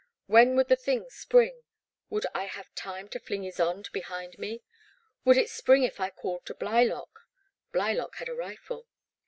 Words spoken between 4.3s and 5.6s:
me? Would it